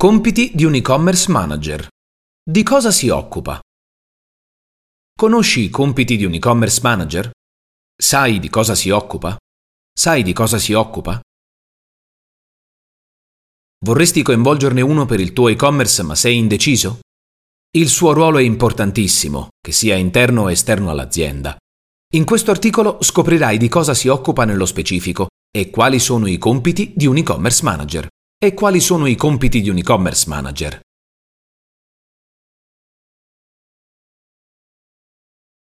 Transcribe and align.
Compiti 0.00 0.52
di 0.54 0.64
un 0.64 0.72
e-commerce 0.76 1.30
manager. 1.30 1.86
Di 2.42 2.62
cosa 2.62 2.90
si 2.90 3.10
occupa? 3.10 3.60
Conosci 5.14 5.64
i 5.64 5.68
compiti 5.68 6.16
di 6.16 6.24
un 6.24 6.32
e-commerce 6.32 6.80
manager? 6.82 7.30
Sai 7.94 8.38
di 8.38 8.48
cosa 8.48 8.74
si 8.74 8.88
occupa? 8.88 9.36
Sai 9.92 10.22
di 10.22 10.32
cosa 10.32 10.56
si 10.56 10.72
occupa? 10.72 11.20
Vorresti 13.84 14.22
coinvolgerne 14.22 14.80
uno 14.80 15.04
per 15.04 15.20
il 15.20 15.34
tuo 15.34 15.48
e-commerce 15.48 16.02
ma 16.02 16.14
sei 16.14 16.38
indeciso? 16.38 17.00
Il 17.76 17.90
suo 17.90 18.14
ruolo 18.14 18.38
è 18.38 18.42
importantissimo, 18.42 19.48
che 19.60 19.72
sia 19.72 19.96
interno 19.96 20.44
o 20.44 20.50
esterno 20.50 20.88
all'azienda. 20.88 21.58
In 22.14 22.24
questo 22.24 22.50
articolo 22.50 23.02
scoprirai 23.02 23.58
di 23.58 23.68
cosa 23.68 23.92
si 23.92 24.08
occupa 24.08 24.46
nello 24.46 24.64
specifico 24.64 25.26
e 25.54 25.68
quali 25.68 25.98
sono 25.98 26.26
i 26.26 26.38
compiti 26.38 26.94
di 26.96 27.04
un 27.04 27.18
e-commerce 27.18 27.62
manager. 27.64 28.08
E 28.42 28.54
quali 28.54 28.80
sono 28.80 29.04
i 29.04 29.16
compiti 29.16 29.60
di 29.60 29.68
un 29.68 29.76
e-commerce 29.76 30.26
manager? 30.26 30.80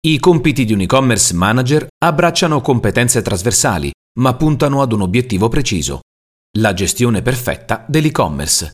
I 0.08 0.18
compiti 0.20 0.64
di 0.64 0.72
un 0.72 0.80
e-commerce 0.80 1.34
manager 1.34 1.88
abbracciano 2.02 2.62
competenze 2.62 3.22
trasversali, 3.22 3.92
ma 4.20 4.38
puntano 4.38 4.82
ad 4.82 4.94
un 4.94 5.02
obiettivo 5.02 5.50
preciso, 5.50 6.00
la 6.60 6.74
gestione 6.74 7.22
perfetta 7.22 7.84
dell'e-commerce. 7.90 8.72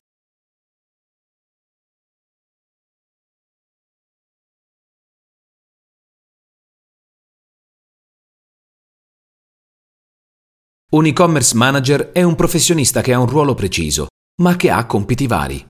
Un 10.98 11.06
e-commerce 11.06 11.56
manager 11.56 12.10
è 12.12 12.24
un 12.24 12.34
professionista 12.34 13.02
che 13.02 13.14
ha 13.14 13.20
un 13.20 13.28
ruolo 13.28 13.54
preciso, 13.54 14.08
ma 14.42 14.56
che 14.56 14.72
ha 14.72 14.84
compiti 14.88 15.28
vari. 15.28 15.64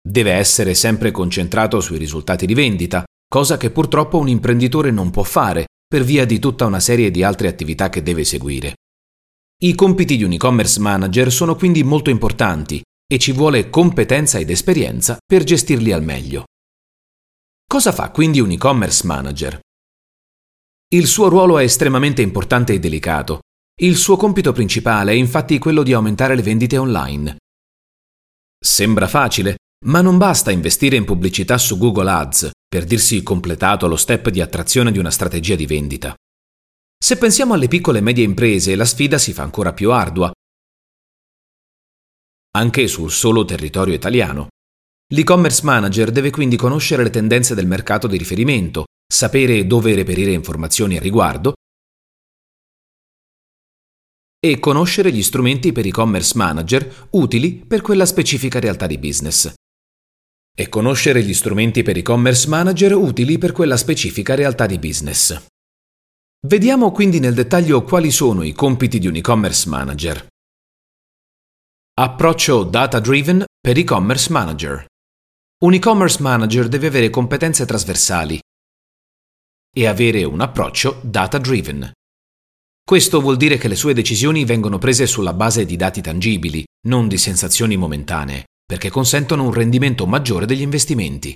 Deve 0.00 0.32
essere 0.32 0.72
sempre 0.72 1.10
concentrato 1.10 1.82
sui 1.82 1.98
risultati 1.98 2.46
di 2.46 2.54
vendita, 2.54 3.04
cosa 3.28 3.58
che 3.58 3.70
purtroppo 3.70 4.16
un 4.16 4.28
imprenditore 4.28 4.90
non 4.90 5.10
può 5.10 5.22
fare 5.22 5.66
per 5.86 6.02
via 6.02 6.24
di 6.24 6.38
tutta 6.38 6.64
una 6.64 6.80
serie 6.80 7.10
di 7.10 7.22
altre 7.22 7.46
attività 7.46 7.90
che 7.90 8.02
deve 8.02 8.24
seguire. 8.24 8.76
I 9.62 9.74
compiti 9.74 10.16
di 10.16 10.24
un 10.24 10.32
e-commerce 10.32 10.80
manager 10.80 11.30
sono 11.30 11.54
quindi 11.54 11.82
molto 11.82 12.08
importanti 12.08 12.82
e 13.06 13.18
ci 13.18 13.32
vuole 13.32 13.68
competenza 13.68 14.38
ed 14.38 14.48
esperienza 14.48 15.18
per 15.26 15.44
gestirli 15.44 15.92
al 15.92 16.02
meglio. 16.02 16.44
Cosa 17.70 17.92
fa 17.92 18.10
quindi 18.10 18.40
un 18.40 18.50
e-commerce 18.50 19.06
manager? 19.06 19.60
Il 20.88 21.06
suo 21.06 21.28
ruolo 21.28 21.58
è 21.58 21.64
estremamente 21.64 22.22
importante 22.22 22.72
e 22.72 22.78
delicato 22.78 23.40
il 23.82 23.96
suo 23.96 24.16
compito 24.16 24.52
principale 24.52 25.10
è 25.10 25.14
infatti 25.14 25.58
quello 25.58 25.82
di 25.82 25.92
aumentare 25.92 26.36
le 26.36 26.42
vendite 26.42 26.78
online. 26.78 27.36
Sembra 28.56 29.08
facile, 29.08 29.56
ma 29.86 30.00
non 30.00 30.16
basta 30.16 30.52
investire 30.52 30.94
in 30.96 31.04
pubblicità 31.04 31.58
su 31.58 31.76
Google 31.76 32.08
Ads 32.08 32.50
per 32.68 32.84
dirsi 32.84 33.22
completato 33.24 33.88
lo 33.88 33.96
step 33.96 34.28
di 34.28 34.40
attrazione 34.40 34.92
di 34.92 34.98
una 34.98 35.10
strategia 35.10 35.56
di 35.56 35.66
vendita. 35.66 36.14
Se 36.96 37.18
pensiamo 37.18 37.54
alle 37.54 37.66
piccole 37.66 37.98
e 37.98 38.02
medie 38.02 38.24
imprese, 38.24 38.76
la 38.76 38.84
sfida 38.84 39.18
si 39.18 39.32
fa 39.32 39.42
ancora 39.42 39.72
più 39.72 39.90
ardua. 39.90 40.32
Anche 42.56 42.86
sul 42.86 43.10
solo 43.10 43.44
territorio 43.44 43.94
italiano. 43.94 44.48
L'e-commerce 45.12 45.64
manager 45.64 46.12
deve 46.12 46.30
quindi 46.30 46.56
conoscere 46.56 47.02
le 47.02 47.10
tendenze 47.10 47.56
del 47.56 47.66
mercato 47.66 48.06
di 48.06 48.16
riferimento, 48.16 48.84
sapere 49.12 49.66
dove 49.66 49.94
reperire 49.94 50.32
informazioni 50.32 50.96
a 50.96 51.00
riguardo 51.00 51.54
e 54.44 54.58
conoscere 54.58 55.10
gli 55.10 55.22
strumenti 55.22 55.72
per 55.72 55.86
e-commerce 55.86 56.36
manager 56.36 57.06
utili 57.12 57.64
per 57.66 57.80
quella 57.80 58.04
specifica 58.04 58.60
realtà 58.60 58.86
di 58.86 58.98
business. 58.98 59.54
E 60.54 60.68
conoscere 60.68 61.22
gli 61.22 61.32
strumenti 61.32 61.82
per 61.82 61.96
e-commerce 61.96 62.46
manager 62.46 62.94
utili 62.94 63.38
per 63.38 63.52
quella 63.52 63.78
specifica 63.78 64.34
realtà 64.34 64.66
di 64.66 64.78
business. 64.78 65.46
Vediamo 66.46 66.92
quindi 66.92 67.20
nel 67.20 67.32
dettaglio 67.32 67.84
quali 67.84 68.10
sono 68.10 68.42
i 68.42 68.52
compiti 68.52 68.98
di 68.98 69.06
un 69.06 69.16
e-commerce 69.16 69.66
manager. 69.66 70.26
Approccio 71.94 72.64
data 72.64 73.00
driven 73.00 73.46
per 73.58 73.78
e-commerce 73.78 74.30
manager. 74.30 74.84
Un 75.62 75.72
e-commerce 75.72 76.20
manager 76.20 76.68
deve 76.68 76.88
avere 76.88 77.08
competenze 77.08 77.64
trasversali 77.64 78.38
e 79.74 79.86
avere 79.86 80.22
un 80.24 80.42
approccio 80.42 81.00
data 81.02 81.38
driven. 81.38 81.90
Questo 82.86 83.22
vuol 83.22 83.38
dire 83.38 83.56
che 83.56 83.66
le 83.66 83.76
sue 83.76 83.94
decisioni 83.94 84.44
vengono 84.44 84.76
prese 84.76 85.06
sulla 85.06 85.32
base 85.32 85.64
di 85.64 85.74
dati 85.74 86.02
tangibili, 86.02 86.62
non 86.86 87.08
di 87.08 87.16
sensazioni 87.16 87.78
momentanee, 87.78 88.44
perché 88.62 88.90
consentono 88.90 89.44
un 89.44 89.54
rendimento 89.54 90.06
maggiore 90.06 90.44
degli 90.44 90.60
investimenti. 90.60 91.34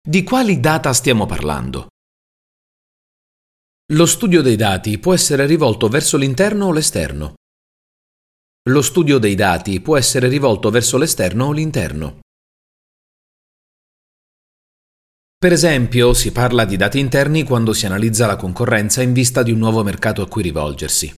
Di 0.00 0.22
quali 0.22 0.60
data 0.60 0.92
stiamo 0.92 1.26
parlando? 1.26 1.88
Lo 3.94 4.06
studio 4.06 4.42
dei 4.42 4.54
dati 4.54 4.98
può 5.00 5.12
essere 5.12 5.44
rivolto 5.46 5.88
verso 5.88 6.16
l'interno 6.16 6.66
o 6.66 6.72
l'esterno. 6.72 7.34
Lo 8.68 8.82
studio 8.82 9.18
dei 9.18 9.34
dati 9.34 9.80
può 9.80 9.96
essere 9.96 10.28
rivolto 10.28 10.70
verso 10.70 10.96
l'esterno 10.96 11.46
o 11.46 11.52
l'interno. 11.52 12.20
Per 15.40 15.52
esempio, 15.52 16.12
si 16.12 16.32
parla 16.32 16.66
di 16.66 16.76
dati 16.76 16.98
interni 16.98 17.44
quando 17.44 17.72
si 17.72 17.86
analizza 17.86 18.26
la 18.26 18.36
concorrenza 18.36 19.00
in 19.00 19.14
vista 19.14 19.42
di 19.42 19.50
un 19.50 19.58
nuovo 19.58 19.82
mercato 19.82 20.20
a 20.20 20.28
cui 20.28 20.42
rivolgersi. 20.42 21.14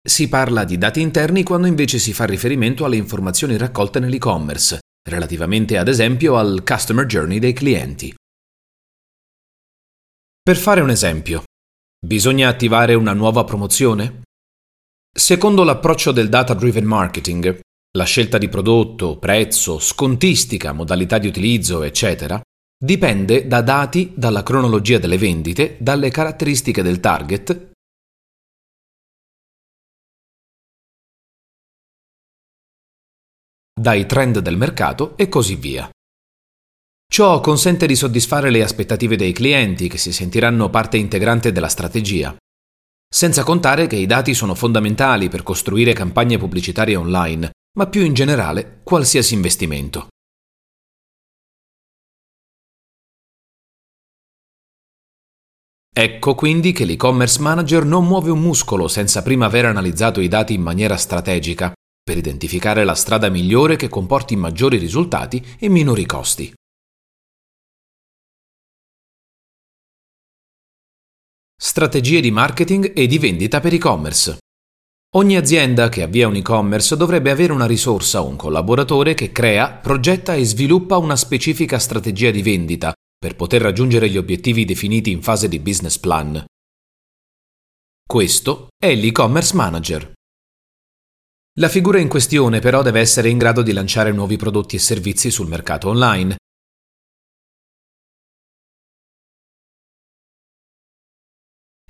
Si 0.00 0.28
parla 0.28 0.62
di 0.62 0.78
dati 0.78 1.00
interni 1.00 1.42
quando 1.42 1.66
invece 1.66 1.98
si 1.98 2.12
fa 2.12 2.26
riferimento 2.26 2.84
alle 2.84 2.94
informazioni 2.94 3.56
raccolte 3.56 3.98
nell'e-commerce, 3.98 4.78
relativamente 5.10 5.78
ad 5.78 5.88
esempio 5.88 6.36
al 6.36 6.62
customer 6.64 7.06
journey 7.06 7.40
dei 7.40 7.52
clienti. 7.52 8.14
Per 10.40 10.56
fare 10.56 10.80
un 10.80 10.90
esempio, 10.90 11.42
bisogna 11.98 12.48
attivare 12.48 12.94
una 12.94 13.14
nuova 13.14 13.42
promozione? 13.42 14.22
Secondo 15.12 15.64
l'approccio 15.64 16.12
del 16.12 16.28
data 16.28 16.54
driven 16.54 16.84
marketing, 16.84 17.58
la 17.98 18.04
scelta 18.04 18.38
di 18.38 18.48
prodotto, 18.48 19.18
prezzo, 19.18 19.80
scontistica, 19.80 20.72
modalità 20.72 21.18
di 21.18 21.26
utilizzo, 21.26 21.82
eccetera, 21.82 22.40
dipende 22.78 23.48
da 23.48 23.60
dati, 23.60 24.12
dalla 24.14 24.44
cronologia 24.44 24.98
delle 24.98 25.18
vendite, 25.18 25.76
dalle 25.80 26.10
caratteristiche 26.10 26.82
del 26.82 27.00
target, 27.00 27.72
dai 33.74 34.06
trend 34.06 34.38
del 34.38 34.56
mercato 34.56 35.16
e 35.16 35.28
così 35.28 35.56
via. 35.56 35.90
Ciò 37.10 37.40
consente 37.40 37.86
di 37.86 37.96
soddisfare 37.96 38.50
le 38.50 38.62
aspettative 38.62 39.16
dei 39.16 39.32
clienti 39.32 39.88
che 39.88 39.98
si 39.98 40.12
sentiranno 40.12 40.70
parte 40.70 40.98
integrante 40.98 41.50
della 41.50 41.68
strategia. 41.68 42.36
Senza 43.10 43.42
contare 43.42 43.88
che 43.88 43.96
i 43.96 44.06
dati 44.06 44.34
sono 44.34 44.54
fondamentali 44.54 45.28
per 45.28 45.42
costruire 45.42 45.94
campagne 45.94 46.38
pubblicitarie 46.38 46.94
online 46.94 47.50
ma 47.78 47.86
più 47.86 48.02
in 48.02 48.12
generale 48.12 48.80
qualsiasi 48.82 49.34
investimento. 49.34 50.08
Ecco 55.94 56.34
quindi 56.34 56.72
che 56.72 56.84
l'e-commerce 56.84 57.40
manager 57.40 57.84
non 57.84 58.04
muove 58.04 58.30
un 58.30 58.40
muscolo 58.40 58.88
senza 58.88 59.22
prima 59.22 59.46
aver 59.46 59.66
analizzato 59.66 60.20
i 60.20 60.26
dati 60.26 60.54
in 60.54 60.62
maniera 60.62 60.96
strategica 60.96 61.72
per 62.02 62.16
identificare 62.16 62.84
la 62.84 62.94
strada 62.94 63.28
migliore 63.28 63.76
che 63.76 63.88
comporti 63.88 64.34
maggiori 64.34 64.76
risultati 64.76 65.44
e 65.58 65.68
minori 65.68 66.04
costi. 66.04 66.52
Strategie 71.60 72.20
di 72.20 72.30
marketing 72.32 72.92
e 72.96 73.06
di 73.06 73.18
vendita 73.18 73.60
per 73.60 73.72
e-commerce. 73.72 74.38
Ogni 75.16 75.36
azienda 75.36 75.88
che 75.88 76.02
avvia 76.02 76.28
un 76.28 76.34
e-commerce 76.34 76.94
dovrebbe 76.94 77.30
avere 77.30 77.54
una 77.54 77.64
risorsa 77.64 78.20
o 78.20 78.26
un 78.26 78.36
collaboratore 78.36 79.14
che 79.14 79.32
crea, 79.32 79.72
progetta 79.72 80.34
e 80.34 80.44
sviluppa 80.44 80.98
una 80.98 81.16
specifica 81.16 81.78
strategia 81.78 82.30
di 82.30 82.42
vendita 82.42 82.92
per 83.16 83.34
poter 83.34 83.62
raggiungere 83.62 84.10
gli 84.10 84.18
obiettivi 84.18 84.66
definiti 84.66 85.10
in 85.10 85.22
fase 85.22 85.48
di 85.48 85.60
business 85.60 85.96
plan. 85.96 86.44
Questo 88.06 88.68
è 88.76 88.94
l'e-commerce 88.94 89.56
manager. 89.56 90.12
La 91.58 91.70
figura 91.70 91.98
in 91.98 92.08
questione 92.08 92.60
però 92.60 92.82
deve 92.82 93.00
essere 93.00 93.30
in 93.30 93.38
grado 93.38 93.62
di 93.62 93.72
lanciare 93.72 94.12
nuovi 94.12 94.36
prodotti 94.36 94.76
e 94.76 94.78
servizi 94.78 95.30
sul 95.30 95.48
mercato 95.48 95.88
online, 95.88 96.36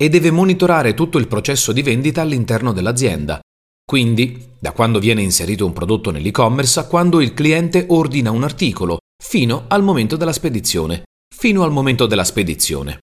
e 0.00 0.08
deve 0.08 0.30
monitorare 0.30 0.94
tutto 0.94 1.18
il 1.18 1.26
processo 1.26 1.72
di 1.72 1.82
vendita 1.82 2.22
all'interno 2.22 2.72
dell'azienda. 2.72 3.40
Quindi, 3.84 4.52
da 4.60 4.72
quando 4.72 5.00
viene 5.00 5.22
inserito 5.22 5.66
un 5.66 5.72
prodotto 5.72 6.10
nell'e-commerce 6.12 6.80
a 6.80 6.86
quando 6.86 7.20
il 7.20 7.34
cliente 7.34 7.86
ordina 7.88 8.30
un 8.30 8.44
articolo, 8.44 8.98
fino 9.20 9.64
al 9.66 9.82
momento 9.82 10.16
della 10.16 10.32
spedizione. 10.32 11.02
Fino 11.34 11.64
al 11.64 11.72
momento 11.72 12.06
della 12.06 12.24
spedizione. 12.24 13.00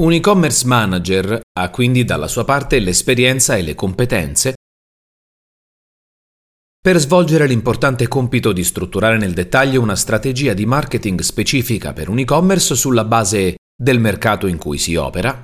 Un 0.00 0.12
e-commerce 0.12 0.66
manager 0.66 1.40
ha 1.58 1.70
quindi 1.70 2.04
dalla 2.04 2.28
sua 2.28 2.44
parte 2.44 2.78
l'esperienza 2.78 3.56
e 3.56 3.62
le 3.62 3.74
competenze 3.74 4.54
per 6.80 6.98
svolgere 6.98 7.46
l'importante 7.46 8.08
compito 8.08 8.52
di 8.52 8.64
strutturare 8.64 9.18
nel 9.18 9.34
dettaglio 9.34 9.80
una 9.80 9.96
strategia 9.96 10.54
di 10.54 10.64
marketing 10.64 11.20
specifica 11.20 11.92
per 11.92 12.08
un 12.08 12.18
e-commerce 12.18 12.74
sulla 12.74 13.04
base 13.04 13.56
del 13.74 14.00
mercato 14.00 14.46
in 14.46 14.58
cui 14.58 14.78
si 14.78 14.94
opera, 14.94 15.40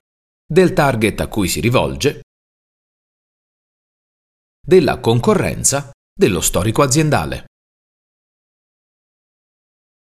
del 0.46 0.72
target 0.72 1.20
a 1.20 1.28
cui 1.28 1.48
si 1.48 1.60
rivolge, 1.60 2.22
della 4.64 4.98
concorrenza, 4.98 5.90
dello 6.16 6.40
storico 6.40 6.82
aziendale. 6.82 7.44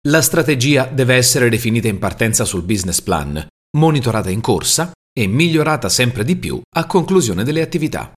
La 0.07 0.21
strategia 0.21 0.85
deve 0.85 1.15
essere 1.15 1.49
definita 1.49 1.87
in 1.87 1.99
partenza 1.99 2.45
sul 2.45 2.63
business 2.63 3.01
plan, 3.01 3.45
monitorata 3.77 4.29
in 4.29 4.41
corsa 4.41 4.91
e 5.11 5.27
migliorata 5.27 5.89
sempre 5.89 6.23
di 6.23 6.35
più 6.35 6.61
a 6.75 6.85
conclusione 6.85 7.43
delle 7.43 7.61
attività. 7.61 8.13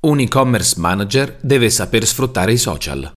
Un 0.00 0.20
e-commerce 0.20 0.78
manager 0.78 1.40
deve 1.42 1.70
saper 1.70 2.06
sfruttare 2.06 2.52
i 2.52 2.56
social. 2.56 3.12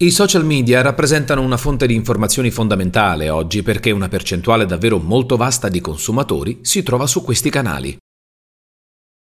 I 0.00 0.10
social 0.10 0.44
media 0.44 0.80
rappresentano 0.80 1.40
una 1.40 1.56
fonte 1.56 1.86
di 1.86 1.94
informazioni 1.94 2.50
fondamentale 2.50 3.30
oggi 3.30 3.62
perché 3.62 3.92
una 3.92 4.08
percentuale 4.08 4.66
davvero 4.66 4.98
molto 4.98 5.36
vasta 5.36 5.68
di 5.68 5.80
consumatori 5.80 6.58
si 6.62 6.82
trova 6.82 7.06
su 7.06 7.22
questi 7.22 7.48
canali. 7.48 7.96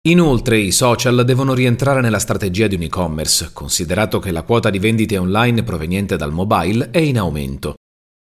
Inoltre 0.07 0.57
i 0.57 0.71
social 0.71 1.25
devono 1.25 1.53
rientrare 1.53 2.01
nella 2.01 2.17
strategia 2.17 2.65
di 2.65 2.73
un 2.73 2.81
e-commerce, 2.81 3.51
considerato 3.53 4.17
che 4.17 4.31
la 4.31 4.41
quota 4.41 4.71
di 4.71 4.79
vendite 4.79 5.15
online 5.19 5.61
proveniente 5.61 6.15
dal 6.15 6.31
mobile 6.31 6.89
è 6.89 6.97
in 6.97 7.19
aumento 7.19 7.75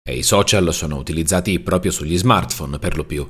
e 0.02 0.18
i 0.18 0.24
social 0.24 0.74
sono 0.74 0.98
utilizzati 0.98 1.60
proprio 1.60 1.92
sugli 1.92 2.18
smartphone 2.18 2.80
per 2.80 2.98
lo 2.98 3.04
più. 3.04 3.28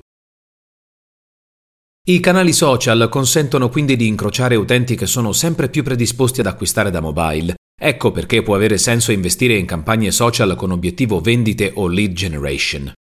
I 2.10 2.22
canali 2.22 2.54
social 2.54 3.10
consentono 3.10 3.68
quindi 3.68 3.98
di 3.98 4.08
incrociare 4.08 4.56
utenti 4.56 4.96
che 4.96 5.06
sono 5.06 5.34
sempre 5.34 5.68
più 5.68 5.84
predisposti 5.84 6.40
ad 6.40 6.46
acquistare 6.46 6.90
da 6.90 7.02
mobile. 7.02 7.56
Ecco 7.78 8.12
perché 8.12 8.44
può 8.44 8.56
avere 8.56 8.78
senso 8.78 9.12
investire 9.12 9.58
in 9.58 9.66
campagne 9.66 10.10
social 10.12 10.56
con 10.56 10.72
obiettivo 10.72 11.20
vendite 11.20 11.74
o 11.76 11.88
lead 11.88 12.14
generation. 12.14 12.94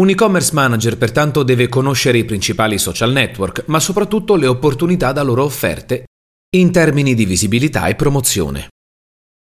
Un 0.00 0.08
e-commerce 0.08 0.52
manager 0.54 0.98
pertanto 0.98 1.44
deve 1.44 1.68
conoscere 1.68 2.18
i 2.18 2.24
principali 2.24 2.78
social 2.78 3.12
network, 3.12 3.62
ma 3.68 3.78
soprattutto 3.78 4.34
le 4.34 4.48
opportunità 4.48 5.12
da 5.12 5.22
loro 5.22 5.44
offerte 5.44 6.06
in 6.56 6.72
termini 6.72 7.14
di 7.14 7.26
visibilità 7.26 7.86
e 7.86 7.94
promozione. 7.94 8.70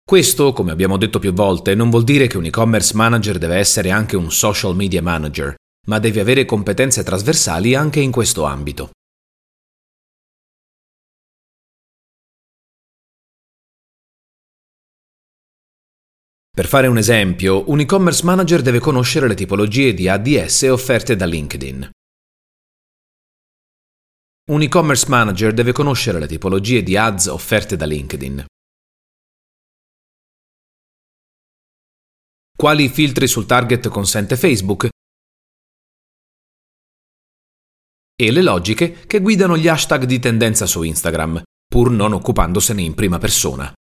Questo, 0.05 0.53
come 0.53 0.71
abbiamo 0.71 0.97
detto 0.97 1.17
più 1.17 1.33
volte, 1.33 1.73
non 1.73 1.89
vuol 1.89 2.03
dire 2.03 2.27
che 2.27 2.37
un 2.37 2.45
e-commerce 2.45 2.95
manager 2.95 3.39
deve 3.39 3.55
essere 3.55 3.89
anche 3.89 4.15
un 4.15 4.31
social 4.31 4.75
media 4.75 5.01
manager, 5.01 5.55
ma 5.87 5.99
deve 5.99 6.19
avere 6.19 6.45
competenze 6.45 7.03
trasversali 7.03 7.75
anche 7.75 7.99
in 7.99 8.11
questo 8.11 8.43
ambito. 8.43 8.91
Per 16.55 16.67
fare 16.67 16.85
un 16.85 16.97
esempio, 16.97 17.67
un 17.71 17.79
e-commerce 17.79 18.23
manager 18.23 18.61
deve 18.61 18.79
conoscere 18.79 19.27
le 19.27 19.33
tipologie 19.33 19.93
di 19.93 20.07
ADS 20.07 20.61
offerte 20.63 21.15
da 21.15 21.25
LinkedIn. 21.25 21.89
Un 24.51 24.61
e-commerce 24.61 25.07
manager 25.09 25.51
deve 25.51 25.71
conoscere 25.71 26.19
le 26.19 26.27
tipologie 26.27 26.83
di 26.83 26.95
ads 26.95 27.27
offerte 27.27 27.75
da 27.75 27.85
LinkedIn. 27.85 28.45
Quali 32.55 32.87
filtri 32.89 33.27
sul 33.27 33.45
target 33.45 33.87
consente 33.87 34.37
Facebook 34.37 34.92
e 38.27 38.31
le 38.31 38.41
logiche 38.41 39.03
che 39.05 39.19
guidano 39.19 39.57
gli 39.57 39.67
hashtag 39.67 40.05
di 40.05 40.19
tendenza 40.19 40.65
su 40.65 40.83
Instagram, 40.83 41.41
pur 41.67 41.91
non 41.91 42.13
occupandosene 42.13 42.81
in 42.81 42.93
prima 42.93 43.17
persona. 43.17 43.73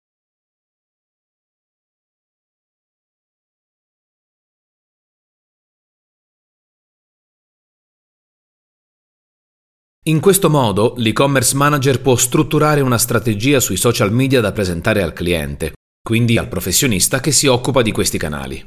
In 10.06 10.18
questo 10.18 10.50
modo 10.50 10.94
l'e-commerce 10.96 11.54
manager 11.54 12.00
può 12.00 12.16
strutturare 12.16 12.80
una 12.80 12.98
strategia 12.98 13.60
sui 13.60 13.76
social 13.76 14.12
media 14.12 14.40
da 14.40 14.50
presentare 14.50 15.00
al 15.00 15.12
cliente, 15.12 15.74
quindi 16.02 16.38
al 16.38 16.48
professionista 16.48 17.20
che 17.20 17.30
si 17.30 17.46
occupa 17.46 17.82
di 17.82 17.92
questi 17.92 18.18
canali. 18.18 18.64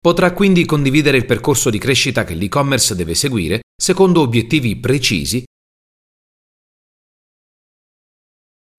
Potrà 0.00 0.32
quindi 0.32 0.64
condividere 0.64 1.18
il 1.18 1.26
percorso 1.26 1.68
di 1.68 1.78
crescita 1.78 2.24
che 2.24 2.32
l'e-commerce 2.32 2.94
deve 2.94 3.14
seguire 3.14 3.60
secondo 3.76 4.22
obiettivi 4.22 4.74
precisi 4.80 5.44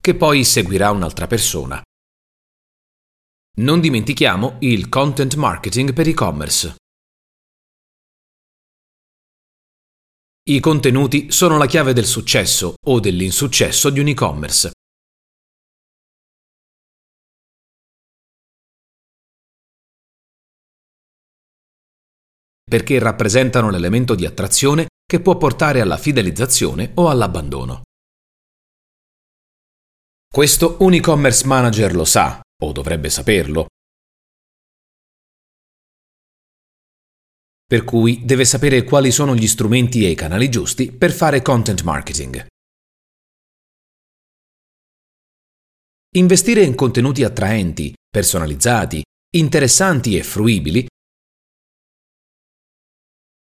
che 0.02 0.16
poi 0.16 0.42
seguirà 0.42 0.90
un'altra 0.90 1.28
persona. 1.28 1.80
Non 3.58 3.78
dimentichiamo 3.78 4.56
il 4.62 4.88
content 4.88 5.36
marketing 5.36 5.92
per 5.92 6.08
e-commerce. 6.08 6.74
I 10.50 10.58
contenuti 10.58 11.30
sono 11.30 11.56
la 11.56 11.66
chiave 11.66 11.92
del 11.92 12.06
successo 12.06 12.74
o 12.84 12.98
dell'insuccesso 12.98 13.90
di 13.90 14.00
un 14.00 14.08
e-commerce. 14.08 14.72
Perché 22.72 22.98
rappresentano 22.98 23.68
l'elemento 23.68 24.14
di 24.14 24.24
attrazione 24.24 24.86
che 25.04 25.20
può 25.20 25.36
portare 25.36 25.82
alla 25.82 25.98
fidelizzazione 25.98 26.92
o 26.94 27.10
all'abbandono. 27.10 27.82
Questo 30.26 30.78
un 30.80 30.94
e-commerce 30.94 31.46
manager 31.46 31.94
lo 31.94 32.06
sa, 32.06 32.40
o 32.40 32.72
dovrebbe 32.72 33.10
saperlo. 33.10 33.66
Per 37.66 37.84
cui 37.84 38.24
deve 38.24 38.46
sapere 38.46 38.84
quali 38.84 39.10
sono 39.10 39.34
gli 39.34 39.46
strumenti 39.46 40.06
e 40.06 40.08
i 40.08 40.14
canali 40.14 40.48
giusti 40.48 40.90
per 40.90 41.12
fare 41.12 41.42
content 41.42 41.82
marketing. 41.82 42.46
Investire 46.16 46.62
in 46.62 46.74
contenuti 46.74 47.22
attraenti, 47.22 47.92
personalizzati, 48.08 49.02
interessanti 49.36 50.16
e 50.16 50.22
fruibili 50.22 50.86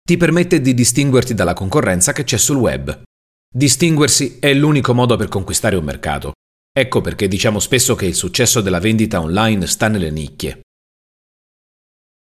ti 0.08 0.16
permette 0.16 0.62
di 0.62 0.72
distinguerti 0.72 1.34
dalla 1.34 1.52
concorrenza 1.52 2.12
che 2.12 2.24
c'è 2.24 2.38
sul 2.38 2.56
web. 2.56 3.02
Distinguersi 3.54 4.38
è 4.38 4.54
l'unico 4.54 4.94
modo 4.94 5.16
per 5.16 5.28
conquistare 5.28 5.76
un 5.76 5.84
mercato. 5.84 6.32
Ecco 6.72 7.02
perché 7.02 7.28
diciamo 7.28 7.58
spesso 7.58 7.94
che 7.94 8.06
il 8.06 8.14
successo 8.14 8.62
della 8.62 8.80
vendita 8.80 9.20
online 9.20 9.66
sta 9.66 9.88
nelle 9.88 10.10
nicchie. 10.10 10.62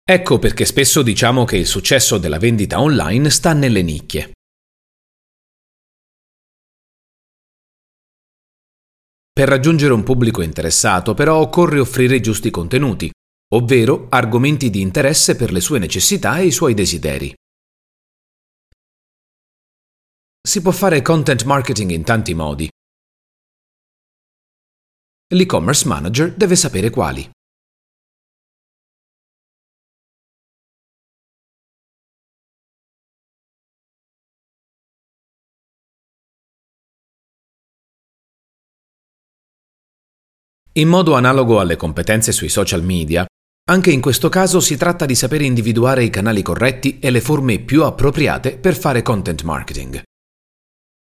Ecco 0.07 0.37
perché 0.37 0.65
spesso 0.65 1.01
diciamo 1.01 1.45
che 1.45 1.57
il 1.57 1.65
successo 1.65 2.19
della 2.19 2.37
vendita 2.37 2.79
online 2.79 3.31
sta 3.31 3.53
nelle 3.53 3.81
nicchie. 3.81 4.33
Per 9.33 9.47
raggiungere 9.47 9.93
un 9.93 10.03
pubblico 10.03 10.43
interessato 10.43 11.15
però 11.15 11.39
occorre 11.39 11.79
offrire 11.79 12.17
i 12.17 12.21
giusti 12.21 12.51
contenuti, 12.51 13.09
ovvero 13.55 14.05
argomenti 14.11 14.69
di 14.69 14.79
interesse 14.79 15.35
per 15.35 15.51
le 15.51 15.59
sue 15.59 15.79
necessità 15.79 16.37
e 16.37 16.45
i 16.45 16.51
suoi 16.51 16.75
desideri. 16.75 17.33
Si 20.45 20.61
può 20.61 20.71
fare 20.71 21.01
content 21.01 21.43
marketing 21.45 21.91
in 21.91 22.03
tanti 22.03 22.33
modi, 22.33 22.67
l'e-commerce 25.33 25.87
manager 25.87 26.35
deve 26.35 26.57
sapere 26.57 26.89
quali. 26.89 27.29
In 40.73 40.89
modo 40.89 41.15
analogo 41.15 41.61
alle 41.61 41.77
competenze 41.77 42.33
sui 42.33 42.49
social 42.49 42.83
media, 42.83 43.25
anche 43.71 43.91
in 43.91 44.01
questo 44.01 44.27
caso 44.27 44.59
si 44.59 44.75
tratta 44.75 45.05
di 45.05 45.15
sapere 45.15 45.45
individuare 45.45 46.03
i 46.03 46.09
canali 46.09 46.41
corretti 46.41 46.99
e 46.99 47.11
le 47.11 47.21
forme 47.21 47.59
più 47.59 47.83
appropriate 47.83 48.57
per 48.57 48.75
fare 48.75 49.01
content 49.01 49.43
marketing. 49.43 50.03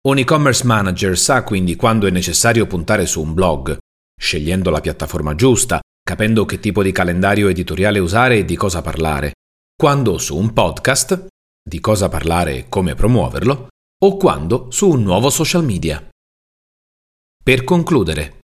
Un 0.01 0.17
e-commerce 0.17 0.65
manager 0.65 1.17
sa 1.17 1.43
quindi 1.43 1.75
quando 1.75 2.07
è 2.07 2.09
necessario 2.09 2.65
puntare 2.67 3.05
su 3.05 3.21
un 3.21 3.33
blog, 3.33 3.77
scegliendo 4.17 4.69
la 4.69 4.79
piattaforma 4.79 5.35
giusta, 5.35 5.81
capendo 6.01 6.45
che 6.45 6.61
tipo 6.61 6.81
di 6.81 6.93
calendario 6.93 7.49
editoriale 7.49 7.99
usare 7.99 8.37
e 8.37 8.45
di 8.45 8.55
cosa 8.55 8.81
parlare, 8.81 9.33
quando 9.75 10.17
su 10.17 10.37
un 10.37 10.53
podcast, 10.53 11.27
di 11.61 11.81
cosa 11.81 12.07
parlare 12.07 12.55
e 12.55 12.69
come 12.69 12.95
promuoverlo, 12.95 13.67
o 14.01 14.15
quando 14.15 14.71
su 14.71 14.89
un 14.89 15.03
nuovo 15.03 15.29
social 15.29 15.65
media. 15.65 16.01
Per 17.43 17.65
concludere, 17.65 18.39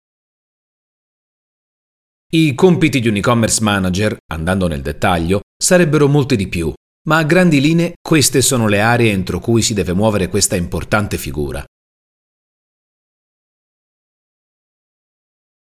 i 2.33 2.55
compiti 2.55 3.01
di 3.01 3.09
un 3.09 3.17
e-commerce 3.17 3.61
manager, 3.61 4.17
andando 4.31 4.69
nel 4.69 4.81
dettaglio, 4.81 5.41
sarebbero 5.61 6.07
molti 6.07 6.37
di 6.37 6.47
più, 6.47 6.73
ma 7.07 7.17
a 7.17 7.23
grandi 7.23 7.59
linee 7.59 7.93
queste 8.01 8.41
sono 8.41 8.67
le 8.67 8.79
aree 8.79 9.11
entro 9.11 9.39
cui 9.39 9.61
si 9.61 9.73
deve 9.73 9.93
muovere 9.93 10.27
questa 10.27 10.55
importante 10.55 11.17
figura. 11.17 11.63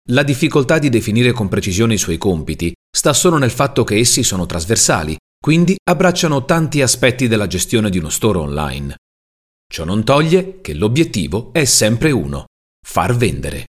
La 0.10 0.24
difficoltà 0.24 0.80
di 0.80 0.90
definire 0.90 1.32
con 1.32 1.48
precisione 1.48 1.94
i 1.94 2.00
suoi 2.00 2.18
compiti 2.18 2.74
sta 2.92 3.14
solo 3.14 3.38
nel 3.38 3.52
fatto 3.52 3.84
che 3.84 3.98
essi 3.98 4.24
sono 4.24 4.46
trasversali, 4.46 5.16
quindi 5.40 5.76
abbracciano 5.84 6.44
tanti 6.44 6.82
aspetti 6.82 7.28
della 7.28 7.48
gestione 7.48 7.90
di 7.90 8.00
uno 8.00 8.10
store 8.10 8.40
online. 8.40 8.96
Ciò 9.72 9.86
non 9.86 10.04
toglie 10.04 10.60
che 10.60 10.74
l'obiettivo 10.74 11.54
è 11.54 11.64
sempre 11.66 12.12
uno, 12.12 12.46
far 12.86 13.16
vendere. 13.16 13.68